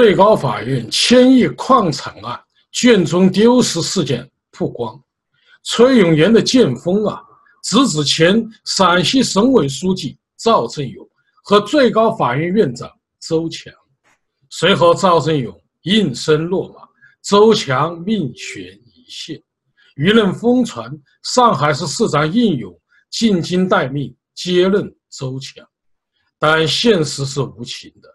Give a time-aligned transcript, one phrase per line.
[0.00, 2.40] 最高法院千亿矿产案
[2.70, 4.96] 卷宗丢失事件曝光，
[5.64, 7.20] 崔永元的剑锋啊，
[7.64, 11.04] 直指前陕西省委书记赵正永
[11.42, 12.88] 和最高法院院长
[13.18, 13.74] 周强。
[14.50, 15.52] 随后，赵正永
[15.82, 16.88] 应声落马，
[17.20, 19.42] 周强命悬一线，
[19.96, 20.88] 舆论疯传
[21.24, 22.72] 上海市市长应勇
[23.10, 25.66] 进京待命接任周强，
[26.38, 28.08] 但现实是无情的。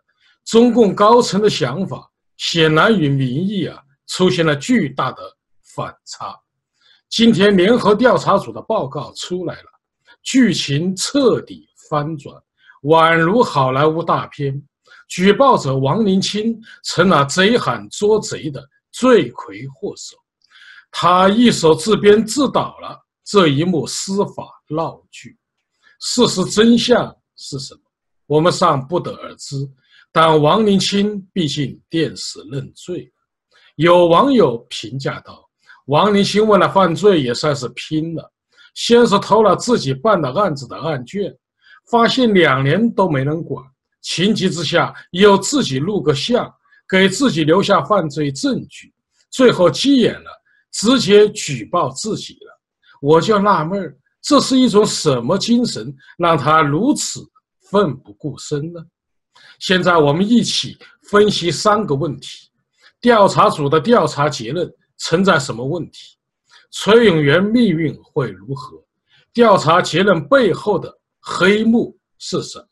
[0.45, 5.21] 中共高层的想法显然与民意啊出现了巨大的
[5.75, 6.37] 反差。
[7.09, 9.69] 今天联合调查组的报告出来了，
[10.23, 12.35] 剧情彻底翻转，
[12.83, 14.61] 宛如好莱坞大片。
[15.07, 20.17] 举报者王林清成了贼喊捉贼的罪魁祸首，
[20.91, 25.37] 他一手自编自导了这一幕司法闹剧。
[25.99, 27.81] 事实真相是什么？
[28.25, 29.55] 我们尚不得而知。
[30.15, 33.11] 但王林清毕竟电死认罪，
[33.77, 35.49] 有网友评价道
[35.87, 38.31] ：“王林清为了犯罪也算是拼了，
[38.75, 41.35] 先是偷了自己办的案子的案卷，
[41.89, 43.65] 发现两年都没人管，
[44.01, 46.53] 情急之下又自己录个像，
[46.87, 48.93] 给自己留下犯罪证据，
[49.31, 50.29] 最后急眼了，
[50.71, 52.61] 直接举报自己了。
[53.01, 57.19] 我就纳闷儿，这是一种什么精神，让他如此
[57.71, 58.79] 奋不顾身呢？”
[59.59, 60.77] 现在我们一起
[61.09, 62.49] 分析三个问题：
[62.99, 66.17] 调查组的调查结论存在什么问题？
[66.71, 68.83] 崔永元命运会如何？
[69.31, 72.65] 调查结论背后的黑幕是什么？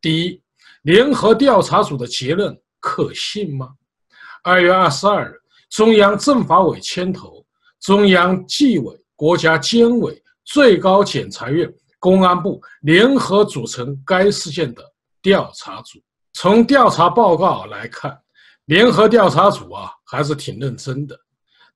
[0.00, 0.42] 第一，
[0.82, 3.70] 联合调查组的结论可信吗？
[4.42, 7.46] 二月二十二日，中央政法委牵头，
[7.80, 14.91] 中央纪委、国家监委、最高检察院、公安部联合组成该事件的。
[15.22, 16.00] 调查组
[16.32, 18.18] 从调查报告来看，
[18.64, 21.16] 联合调查组啊还是挺认真的，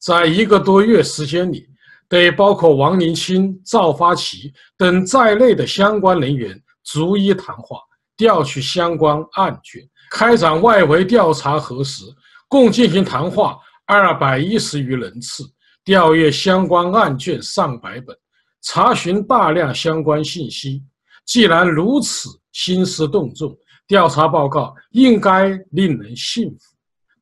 [0.01, 1.69] 在一个多月时间里，
[2.09, 7.79] 对包括王林清、赵发奇等在内的相关人员逐一谈话，
[8.17, 9.81] 调取相关案卷，
[10.11, 12.03] 开展外围调查核实，
[12.49, 15.45] 共进行谈话二百一十余人次，
[15.84, 18.17] 调阅相关案卷上百本，
[18.63, 20.83] 查询大量相关信息。
[21.25, 22.31] 既然如此。
[22.56, 23.55] 兴师动众，
[23.87, 26.59] 调查报告应该令人信服，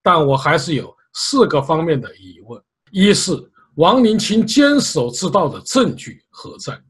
[0.01, 2.63] 但我还是有四个方面的疑问：
[2.93, 3.33] 一是
[3.75, 6.81] 王林清坚守之道的证据何在？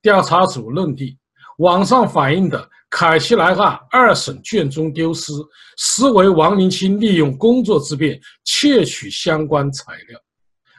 [0.00, 1.14] 调查组认定，
[1.58, 5.34] 网上反映的凯奇莱案二审卷宗丢失，
[5.76, 10.18] 实为王林清利用工作之便窃取相关材料。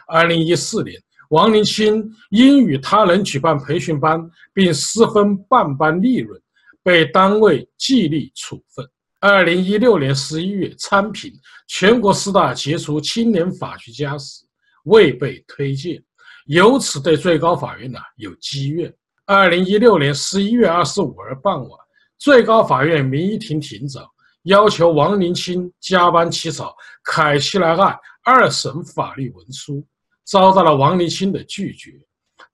[0.08, 1.00] 二零一四年，
[1.30, 4.20] 王林清因与他人举办培训班，
[4.56, 6.42] 并私分办班利润。
[6.86, 8.88] 被单位纪律处分。
[9.20, 11.34] 二零一六年十一月参评
[11.68, 14.46] 全国十大杰出青年法学家时，
[14.84, 16.00] 未被推荐，
[16.46, 18.94] 由此对最高法院呢有积怨。
[19.26, 21.72] 二零一六年十一月二十五日傍晚，
[22.20, 24.06] 最高法院民一庭庭长
[24.44, 29.84] 要求王林清加班起草凯奇莱案二审法律文书，
[30.24, 31.94] 遭到了王林清的拒绝。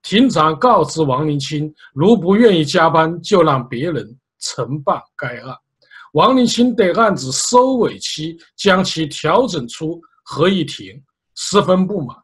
[0.02, 4.18] 庭长告知王林清，如不愿意加班，就让别人。
[4.42, 5.56] 承办该案，
[6.14, 11.02] 王林清对案子收尾期将其调整出合议庭，
[11.36, 12.18] 十分不满，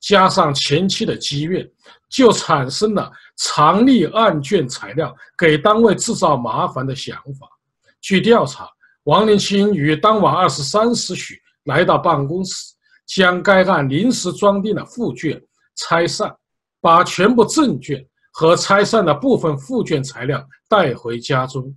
[0.00, 1.68] 加上前期的积怨，
[2.08, 7.48] 就产生了藏匿案卷材料给单位制造麻烦的想法。
[8.00, 8.68] 据调查，
[9.04, 12.72] 王林清于当晚二十三时许来到办公室，
[13.06, 15.42] 将该案临时装订的附卷
[15.76, 16.34] 拆散，
[16.80, 18.06] 把全部正卷。
[18.36, 21.72] 和拆散的部分附卷材料带回家中，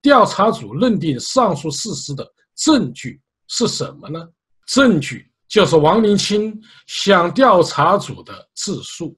[0.00, 4.24] 调查组认定上述事实的证据是什么呢？
[4.68, 6.56] 证据就是王林清
[6.86, 9.16] 向调查组的自述，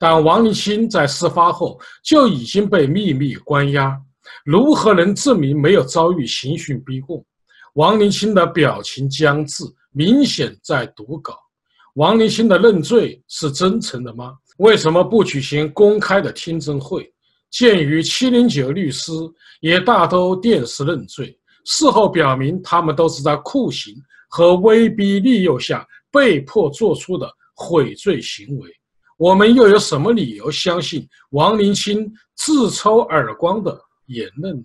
[0.00, 3.96] 但王林清在事发后就已经被秘密关押，
[4.44, 7.24] 如何能证明没有遭遇刑讯逼供？
[7.74, 9.62] 王林清的表情僵滞，
[9.92, 11.38] 明显在读稿。
[11.94, 14.34] 王林清的认罪是真诚的吗？
[14.58, 17.12] 为什么不举行公开的听证会？
[17.50, 19.12] 鉴于七零九律师
[19.60, 23.94] 也大都电视认罪，事后表明他们都是在酷刑
[24.28, 28.70] 和威逼利诱下被迫做出的悔罪行为，
[29.16, 34.64] 我们又有什么理由相信王林清自抽耳光的言论呢？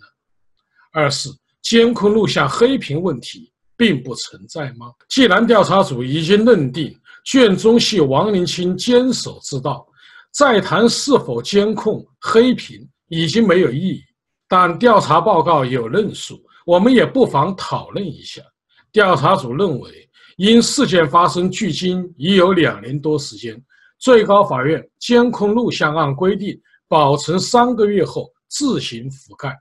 [0.91, 1.29] 二是
[1.61, 4.91] 监控录像黑屏问题并不存在吗？
[5.09, 6.97] 既然调查组已经认定。
[7.25, 9.88] 卷宗系王林清坚守之道，
[10.31, 14.01] 再谈是否监控黑屏已经没有意义。
[14.47, 18.41] 但调查报告有论述，我们也不妨讨论一下。
[18.91, 23.62] 调查组认为，因事件发生距今已有两年多时间，
[24.00, 29.57] 最高法院监控录像按规定保存三个月后自行覆盖，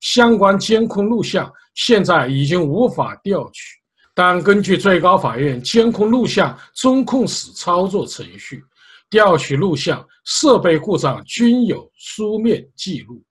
[0.00, 3.81] 相关监控录像现在已经无法调取。
[4.14, 8.62] 但根据最高法院监控录像中控室操作程序，
[9.08, 13.22] 调取录像设备故障均有书面记录。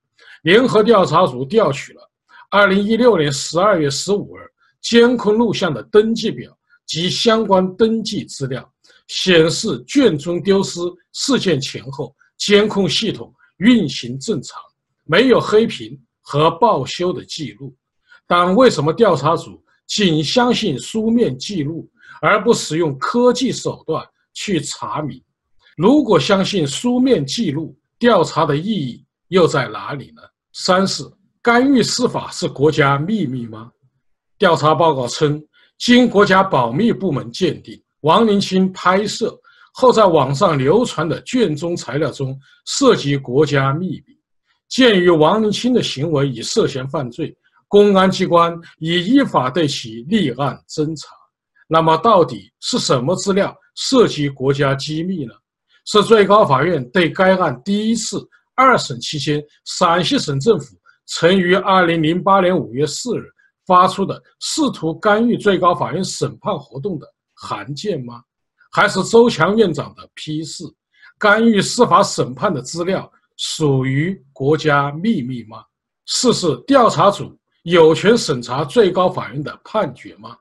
[0.44, 2.02] 联合调查组调取了
[2.50, 4.52] 2016年12月15日
[4.82, 6.52] 监控录像的登记表
[6.88, 8.68] 及相关登记资料，
[9.08, 10.80] 显示卷宗丢失
[11.14, 14.60] 事件前后监控系统运行正常，
[15.06, 17.72] 没有黑屏和报修的记录。
[18.26, 19.64] 但为什么调查组？
[19.92, 21.86] 仅相信书面记录，
[22.22, 24.02] 而不使用科技手段
[24.34, 25.22] 去查明。
[25.76, 30.22] 如果相信书面记录，调查的意义又在哪里呢？
[30.54, 31.04] 三是
[31.42, 33.70] 干预司法是国家秘密吗？
[34.38, 35.44] 调查报告称，
[35.78, 39.38] 经国家保密部门鉴定，王林清拍摄
[39.74, 44.18] 后在网上流传的卷宗材料中涉及国家秘密。
[44.70, 47.36] 鉴于王林清的行为已涉嫌犯罪。
[47.72, 51.08] 公安机关已依法对其立案侦查，
[51.70, 55.34] 那么到底是什么资料涉及国家机密呢？
[55.86, 60.76] 是最高法院对该案第一次二审期间，陕西省政府
[61.08, 63.24] 曾于二零零八年五月四日
[63.66, 68.22] 发出的试图干预最高法院审判活动的函件吗？
[68.74, 70.66] 还是周强院长的批示，
[71.18, 75.64] 干预司法审判的资料属于国家秘密吗？
[76.06, 77.34] 四是调查组。
[77.64, 80.36] 有权审查最高法院的判决吗？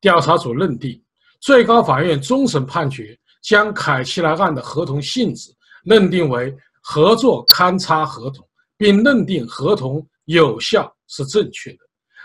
[0.00, 1.00] 调查组认定，
[1.40, 8.44] 最高法院终审判决将凯奇莱案的合同性质认定为合作勘查合同，
[8.76, 11.78] 并认定合同有效是正确的；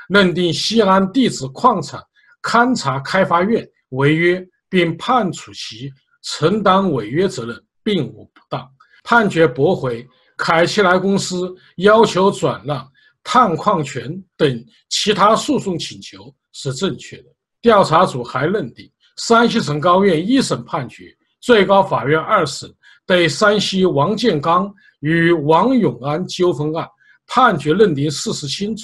[0.09, 2.01] 认定西安地质矿产
[2.41, 5.91] 勘查开发院违约，并判处其
[6.23, 8.67] 承担违约责任，并无不当。
[9.03, 10.07] 判决驳回
[10.37, 12.89] 凯奇莱公司要求转让。
[13.23, 17.25] 探矿权等其他诉讼请求是正确的。
[17.61, 21.05] 调查组还认定，山西省高院一审判决、
[21.39, 22.69] 最高法院二审
[23.05, 26.87] 对山西王建刚与王永安纠纷案
[27.25, 28.83] 判决认定事实清楚，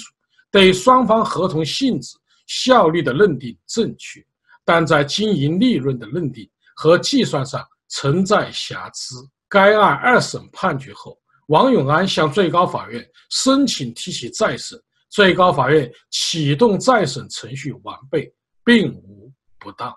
[0.50, 2.16] 对双方合同性质、
[2.46, 4.24] 效力的认定正确，
[4.64, 9.16] 但在经营利润的认定和计算上存在瑕疵。
[9.46, 11.19] 该案二审判决后。
[11.50, 18.32] 王永安向最高法院申请提起再审，最高法院启动再审程序完备，
[18.64, 19.92] 并无不当。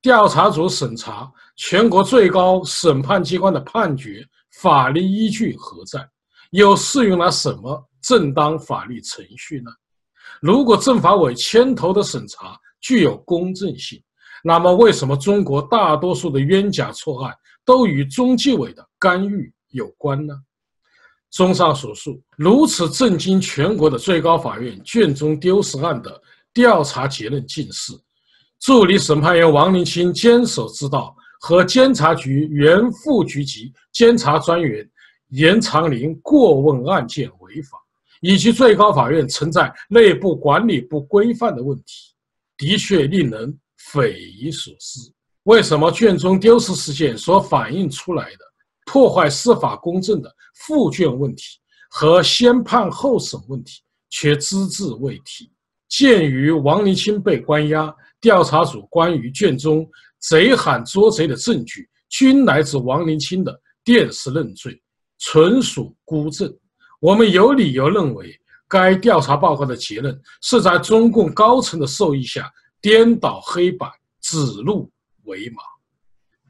[0.00, 4.24] 调查组审查全国最高审判机关的判决
[4.60, 6.08] 法律依据何在？
[6.50, 9.70] 又适用了什么正当法律程序呢？
[10.40, 14.00] 如果政法委牵头的审查具有公正性，
[14.44, 17.34] 那么为什么中国大多数的冤假错案
[17.64, 20.32] 都与中纪委的干预有关呢？
[21.30, 26.20] 综上所述，如此震惊全国的最高法院卷宗丢失案的
[26.54, 27.92] 调查结论竟是：
[28.60, 34.88] 助理审判员王林清坚守之道和监察局原副局级监察专员
[35.28, 37.78] 严长林过问案件违法，
[38.20, 42.14] 以及最高法院存在内部管理不规范的问题，
[42.56, 45.12] 的确令人匪夷所思。
[45.42, 48.38] 为什么卷宗丢失事件所反映出来的？
[48.86, 51.58] 破坏司法公正的复卷问题
[51.88, 55.50] 和先判后审问题却只字未提。
[55.88, 64.82] 鉴于王林清被关押，调查组关于卷中贼喊捉贼的证据均来自王林清的电视认罪，
[65.18, 66.52] 纯属孤证。
[67.00, 68.36] 我们有理由认为，
[68.68, 73.88] 该调查报告的结论是在中共高层的授意下颠倒黑白、
[74.20, 74.90] 指鹿
[75.24, 75.62] 为马。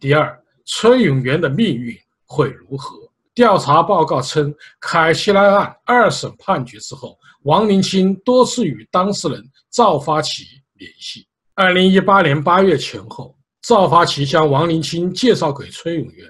[0.01, 1.97] 第二，崔永元的命运。
[2.29, 3.09] 会如何？
[3.37, 10.45] 调查报告称，凯奇莱案二审判决之后，王林清多次与当事人赵发奇
[10.79, 11.27] 联系。
[11.55, 16.27] 二零一八年八月前后，赵发奇将王林清介绍给崔永元，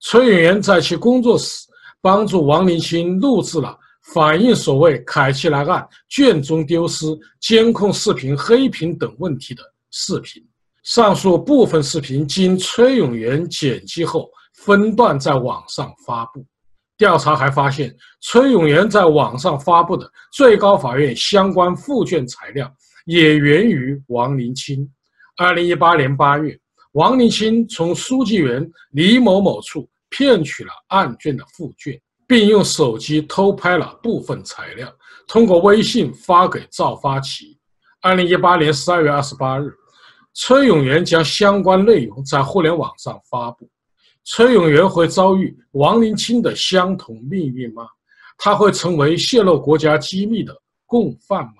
[0.00, 1.68] 崔永元在其工作室
[2.00, 3.78] 帮助王林清录制了
[4.12, 7.06] 反映所谓凯奇莱案卷宗丢失、
[7.38, 10.44] 监控视频黑屏等问题的视频。
[10.82, 14.28] 上述部分视频经崔永元剪辑后。
[14.54, 16.44] 分段在网上发布，
[16.96, 22.72] 调查还发现，崔永元在网上发布的最高法院相关附卷材料
[23.06, 24.88] 也源于王林清。
[25.36, 26.56] 二零一八年八月，
[26.92, 34.88] 王林清从书记员李某某处骗取了案卷的附卷，并用手机偷拍了部分材料，
[35.26, 37.58] 通过微信发给赵发奇。
[38.02, 39.72] 二零一八年十二月二十八日，
[40.34, 43.68] 崔永元将相关内容在互联网上发布。
[44.24, 47.86] 崔永元会遭遇王林清的相同命运吗？
[48.38, 51.54] 他会成为泄露国家机密的共犯吗？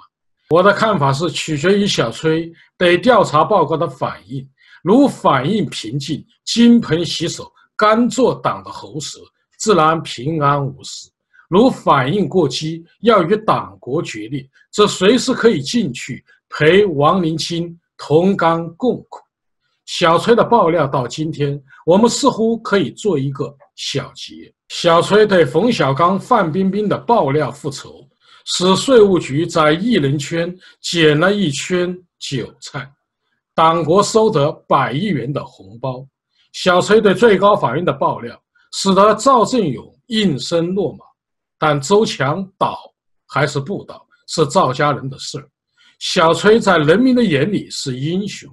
[0.51, 4.49] 我的看法是，取决于小崔对调查报告的反应。
[4.83, 9.19] 如反应平静，金盆洗手，甘做党的喉舌，
[9.57, 11.09] 自然平安无事；
[11.49, 19.21] 如反应过激，要与党国决裂，则随时可以进去陪王林清同甘共苦。
[19.87, 28.09] 小崔的爆料到今天，我们似乎可以做一个小结：小崔对冯小刚、范冰冰的爆料复仇，
[28.47, 32.91] 使税务局在艺人圈捡了一圈韭菜。
[33.55, 36.07] 党国收得百亿元的红包，
[36.53, 38.41] 小崔对最高法院的爆料，
[38.73, 41.05] 使得赵振勇应声落马。
[41.59, 42.79] 但周强倒
[43.27, 45.49] 还是不倒，是赵家人的事儿。
[45.99, 48.51] 小崔在人民的眼里是英雄，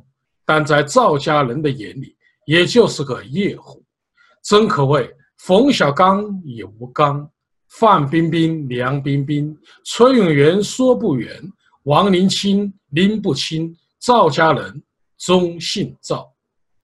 [0.50, 3.86] 但在赵家人的眼里，也就是个夜壶。
[4.44, 7.30] 真可谓冯小刚也无刚，
[7.68, 11.40] 范冰冰梁冰冰，崔永元说不圆，
[11.84, 14.82] 王林清拎不清，赵家人。
[15.20, 16.28] 中姓赵。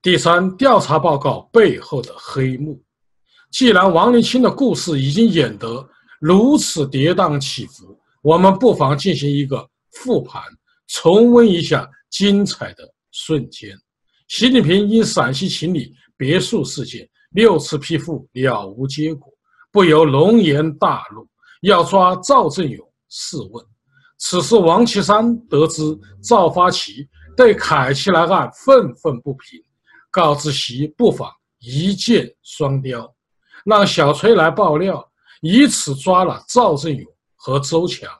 [0.00, 2.80] 第三，调查报告背后的黑幕。
[3.50, 5.84] 既然王林清的故事已经演得
[6.20, 10.40] 如此跌宕起伏，我们不妨进行一个复盘，
[10.86, 13.74] 重温一下精彩的瞬间。
[14.28, 19.32] 习近平因陕西秦岭别墅事件六次批复了无结果，
[19.72, 21.26] 不由龙颜大怒，
[21.62, 23.64] 要抓赵振勇试问。
[24.18, 25.82] 此时，王岐山得知
[26.22, 27.08] 赵发奇。
[27.36, 29.62] 对凯奇莱案愤愤不平，
[30.10, 33.14] 告知其不妨一箭双雕，
[33.66, 35.06] 让小崔来爆料，
[35.42, 38.10] 以此抓了赵振勇和周强。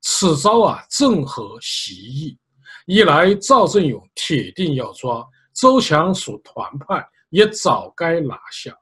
[0.00, 2.38] 此招啊，正合习意。
[2.86, 8.72] 一来赵振勇铁定要抓，周强属团派，也早该拿下；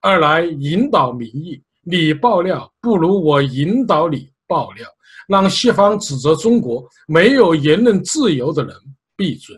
[0.00, 4.88] 二来引导民意，你爆料不如我引导你爆料，
[5.28, 8.74] 让西方指责中国没有言论自由的人。
[9.14, 9.56] 闭嘴！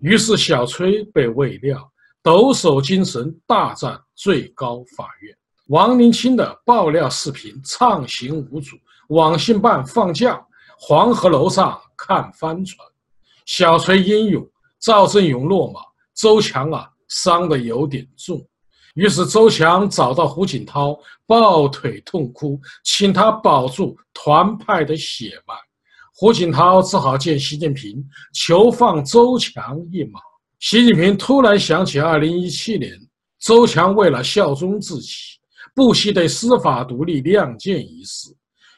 [0.00, 1.88] 于是小崔被喂料，
[2.22, 5.36] 抖擞精神大战最高法院。
[5.66, 8.74] 王林清的爆料视频畅行无阻，
[9.10, 10.44] 网信办放假，
[10.80, 12.84] 黄河楼上看帆船。
[13.48, 14.46] 小崔英勇，
[14.78, 15.80] 赵振勇落马，
[16.14, 18.38] 周强啊伤得有点重。
[18.94, 20.94] 于是周强找到胡锦涛，
[21.26, 25.54] 抱腿痛哭，请他保住团派的血脉。
[26.14, 30.20] 胡锦涛只好见习近平，求放周强一马。
[30.60, 32.92] 习近平突然想起2017年，
[33.40, 35.10] 周强为了效忠自己，
[35.74, 38.28] 不惜对司法独立亮剑一事，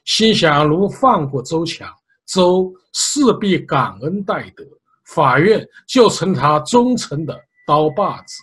[0.04, 1.92] 心想如放过周强，
[2.32, 4.64] 周势必感恩戴德，
[5.06, 8.42] 法院就成他忠诚的刀把子。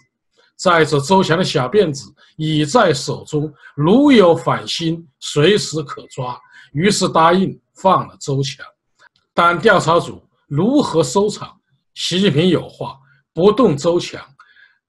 [0.58, 6.38] 再者，周强的小辫子已在手中，如有反心，随时可抓。
[6.74, 8.66] 于是答应放了周强。
[9.34, 11.56] 但调查组如何收场？
[11.94, 12.98] 习近平有话：
[13.34, 14.22] 不动周强，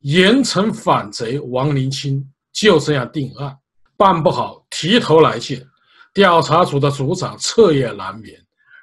[0.00, 2.26] 严惩反贼王林清。
[2.50, 3.56] 就这样定案，
[3.96, 5.64] 办不好提头来见。
[6.12, 8.34] 调查组的组长彻夜难眠，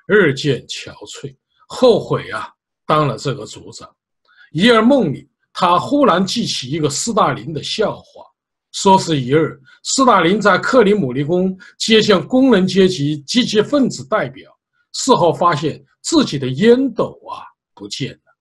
[0.05, 1.35] 日渐憔悴，
[1.67, 2.49] 后悔啊，
[2.85, 3.89] 当了这个组长。
[4.51, 8.23] 一日梦里，他忽然记起一个斯大林的笑话，
[8.71, 14.51] 说是一日，斯大林在克里姆林宫接见工人阶级积极分子代表。
[14.93, 17.43] 事后发现自己的烟斗啊
[17.73, 18.33] 不见了，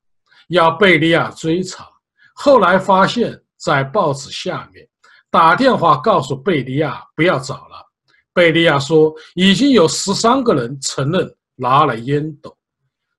[0.49, 1.89] 要贝利亚追查。
[2.33, 4.87] 后来发现，在报纸下面，
[5.31, 7.85] 打电话告诉贝利亚不要找了。
[8.33, 12.57] 贝利亚说已经有十三个人承认拿了烟斗。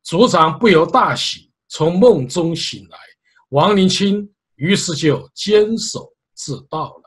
[0.03, 2.97] 组长不由大喜，从梦中醒来。
[3.49, 7.03] 王林清于是就坚守自盗了。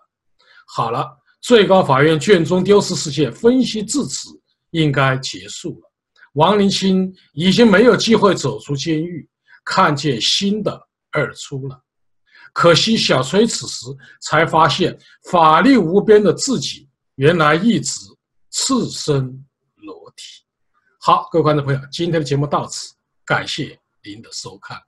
[0.66, 1.06] 好了，
[1.40, 4.28] 最高法院卷宗丢失事件分析至此
[4.70, 5.92] 应该结束了。
[6.34, 9.28] 王林清已经没有机会走出监狱，
[9.64, 10.80] 看见新的
[11.10, 11.80] 二出了。
[12.52, 13.86] 可惜小崔此时
[14.20, 14.98] 才发现，
[15.30, 18.00] 法力无边的自己原来一直
[18.50, 19.44] 赤身。
[21.08, 24.78] 好，各位观众朋友，今天的节目到此，感谢您的收看。